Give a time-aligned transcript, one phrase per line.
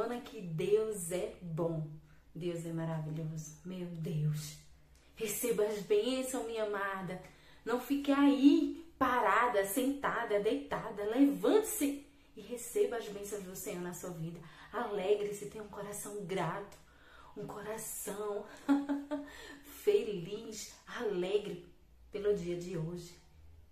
[0.00, 1.86] Saiba, que Deus é bom.
[2.34, 3.58] Deus é maravilhoso.
[3.64, 4.56] Meu Deus.
[5.14, 7.22] Receba as bênçãos, minha amada.
[7.64, 11.04] Não fique aí parada, sentada, deitada.
[11.04, 14.40] Levante-se e receba as bênçãos do Senhor na sua vida.
[14.72, 16.78] Alegre-se, tenha um coração grato,
[17.36, 18.46] um coração
[19.84, 21.68] feliz, alegre
[22.10, 23.14] pelo dia de hoje,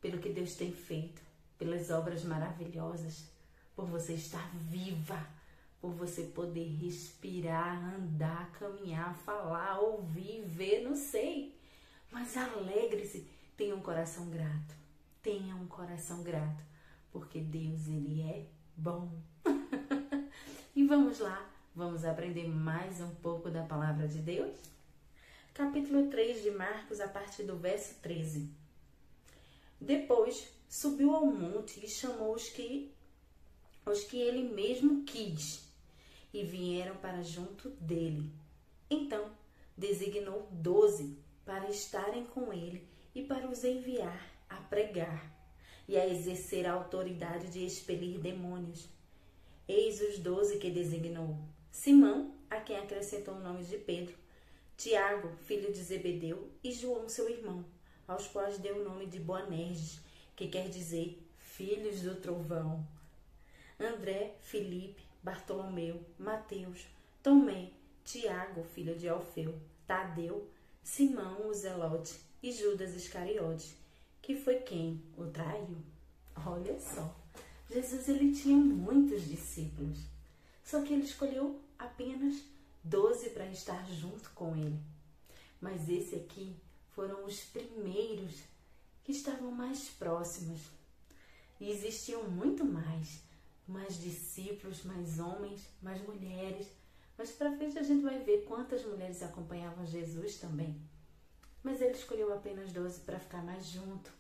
[0.01, 1.23] pelo que Deus tem feito,
[1.57, 3.31] pelas obras maravilhosas,
[3.75, 5.38] por você estar viva,
[5.81, 11.57] por você poder respirar, andar, caminhar, falar, ouvir, ver, não sei.
[12.11, 14.75] Mas alegre-se, tenha um coração grato.
[15.23, 16.65] Tenha um coração grato,
[17.13, 18.47] porque Deus ele é
[18.77, 19.11] bom.
[20.75, 24.57] e vamos lá, vamos aprender mais um pouco da palavra de Deus?
[25.53, 28.49] Capítulo 3 de Marcos, a partir do verso 13.
[29.81, 32.93] Depois subiu ao monte e chamou os que
[33.85, 35.68] os que ele mesmo quis,
[36.33, 38.31] e vieram para junto dele.
[38.91, 39.31] Então
[39.77, 45.39] designou doze para estarem com ele e para os enviar a pregar
[45.89, 48.89] e a exercer a autoridade de expelir demônios.
[49.67, 51.37] Eis os doze que designou:
[51.71, 54.15] Simão, a quem acrescentou o nome de Pedro,
[54.77, 57.65] Tiago, filho de Zebedeu, e João, seu irmão,
[58.07, 60.01] aos quais deu o nome de Boanerges,
[60.37, 62.87] que quer dizer filhos do trovão.
[63.81, 66.87] André, Felipe, Bartolomeu, Mateus,
[67.23, 67.71] Tomé,
[68.03, 70.49] Tiago, filho de Alfeu, Tadeu,
[70.83, 73.77] Simão, o Zelote e Judas Iscariote,
[74.23, 75.77] que foi quem o traiu.
[76.47, 77.15] Olha só,
[77.71, 79.99] Jesus ele tinha muitos discípulos,
[80.65, 82.43] só que ele escolheu apenas
[82.83, 84.81] doze para estar junto com ele.
[85.61, 86.57] Mas esse aqui
[86.95, 88.45] foram os primeiros
[89.05, 90.63] que estavam mais próximos.
[91.61, 93.28] E existiam muito mais,
[93.69, 96.67] mais discípulos, mais homens, mais mulheres.
[97.19, 100.81] Mas para frente a gente vai ver quantas mulheres acompanhavam Jesus também.
[101.63, 104.11] Mas ele escolheu apenas 12 para ficar mais junto,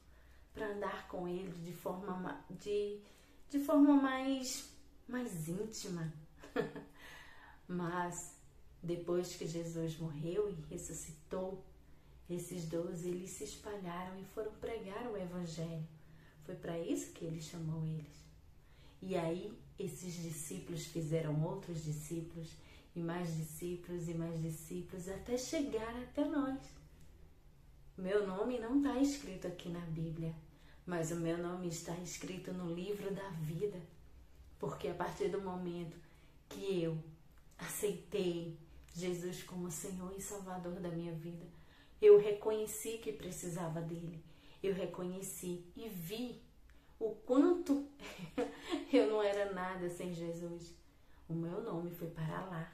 [0.52, 3.00] para andar com ele de forma, de,
[3.48, 4.68] de forma mais,
[5.08, 6.12] mais íntima.
[7.66, 8.36] Mas
[8.82, 11.64] depois que Jesus morreu e ressuscitou,
[12.28, 15.86] esses doze eles se espalharam e foram pregar o Evangelho.
[16.44, 18.27] Foi para isso que ele chamou eles.
[19.00, 22.48] E aí esses discípulos fizeram outros discípulos
[22.94, 26.58] e mais discípulos e mais discípulos até chegar até nós.
[27.96, 30.34] Meu nome não está escrito aqui na Bíblia,
[30.86, 33.80] mas o meu nome está escrito no livro da vida.
[34.58, 35.96] Porque a partir do momento
[36.48, 36.98] que eu
[37.56, 38.56] aceitei
[38.94, 41.46] Jesus como Senhor e Salvador da minha vida,
[42.00, 44.24] eu reconheci que precisava dele.
[44.62, 46.40] Eu reconheci e vi
[46.98, 47.86] o quanto
[48.92, 50.74] eu não era nada sem Jesus.
[51.28, 52.72] O meu nome foi para lá.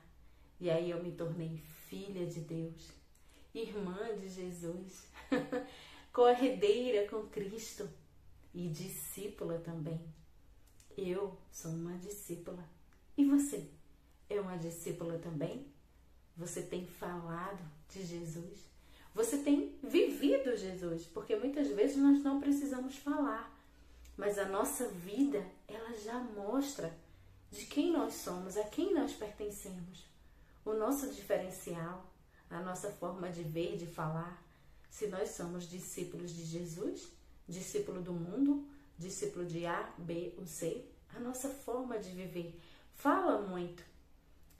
[0.60, 1.58] E aí eu me tornei
[1.88, 2.90] filha de Deus,
[3.52, 5.08] irmã de Jesus,
[6.12, 7.88] corredeira com Cristo
[8.54, 10.00] e discípula também.
[10.96, 12.64] Eu sou uma discípula.
[13.16, 13.68] E você
[14.30, 15.66] é uma discípula também?
[16.36, 18.64] Você tem falado de Jesus?
[19.14, 21.04] Você tem vivido Jesus?
[21.04, 23.53] Porque muitas vezes nós não precisamos falar
[24.16, 26.94] mas a nossa vida, ela já mostra
[27.50, 30.04] de quem nós somos, a quem nós pertencemos.
[30.64, 32.04] O nosso diferencial,
[32.48, 34.42] a nossa forma de ver, de falar.
[34.90, 37.08] Se nós somos discípulos de Jesus,
[37.48, 38.66] discípulo do mundo,
[38.98, 42.58] discípulo de A, B ou C, a nossa forma de viver
[42.94, 43.82] fala muito.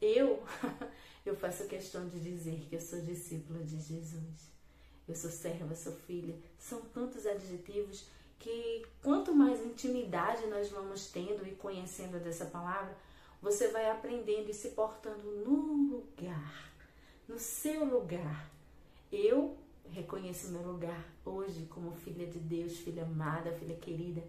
[0.01, 0.43] Eu,
[1.25, 4.53] eu faço questão de dizer que eu sou discípula de Jesus.
[5.07, 6.37] Eu sou serva, sou filha.
[6.59, 8.07] São tantos adjetivos
[8.45, 12.95] que quanto mais intimidade nós vamos tendo e conhecendo dessa palavra,
[13.41, 16.71] você vai aprendendo e se portando no lugar,
[17.27, 18.51] no seu lugar.
[19.11, 19.57] Eu
[19.89, 24.23] reconheço meu lugar hoje como filha de Deus, filha amada, filha querida.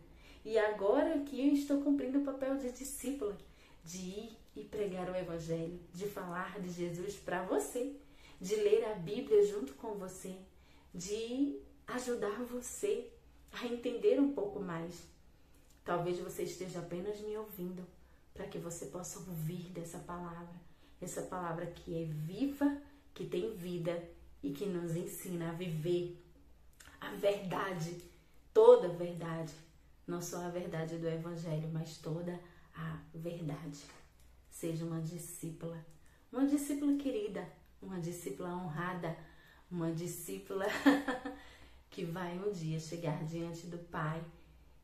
[0.46, 3.38] E agora que eu estou cumprindo o papel de discípula,
[3.84, 7.94] de ir e pregar o Evangelho, de falar de Jesus para você,
[8.40, 10.38] de ler a Bíblia junto com você,
[10.94, 13.12] de ajudar você
[13.62, 15.08] a entender um pouco mais.
[15.84, 17.86] Talvez você esteja apenas me ouvindo
[18.34, 20.56] para que você possa ouvir dessa palavra,
[21.02, 22.82] essa palavra que é viva,
[23.14, 24.04] que tem vida
[24.44, 26.22] e que nos ensina a viver
[27.00, 28.04] a verdade,
[28.54, 29.54] toda a verdade,
[30.06, 32.40] não só a verdade do Evangelho, mas toda
[32.76, 33.86] a verdade.
[34.50, 35.86] Seja uma discípula,
[36.32, 37.48] uma discípula querida,
[37.82, 39.16] uma discípula honrada,
[39.70, 40.66] uma discípula
[41.96, 44.22] que vai um dia chegar diante do Pai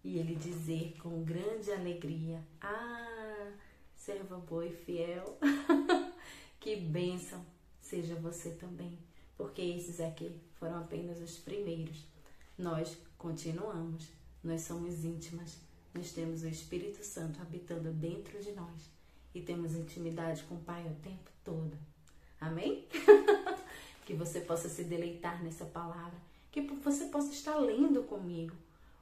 [0.01, 3.51] e ele dizer com grande alegria: Ah,
[3.93, 5.37] serva boa e fiel.
[6.57, 7.45] que bênção
[7.81, 8.97] seja você também,
[9.37, 12.05] porque esses aqui foram apenas os primeiros.
[12.57, 14.07] Nós continuamos,
[14.41, 15.57] nós somos íntimas,
[15.93, 18.89] nós temos o Espírito Santo habitando dentro de nós
[19.35, 21.77] e temos intimidade com o Pai o tempo todo.
[22.39, 22.87] Amém?
[24.05, 28.55] que você possa se deleitar nessa palavra, que você possa estar lendo comigo,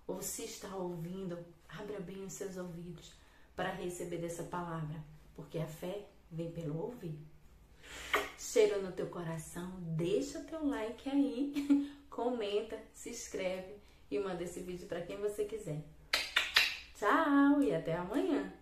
[0.07, 1.37] ou se está ouvindo,
[1.67, 3.11] abra bem os seus ouvidos
[3.55, 5.03] para receber dessa palavra,
[5.35, 7.17] porque a fé vem pelo ouvir.
[8.37, 13.75] Cheiro no teu coração, deixa teu like aí, comenta, se inscreve
[14.09, 15.83] e manda esse vídeo para quem você quiser.
[16.95, 18.58] Tchau e até amanhã!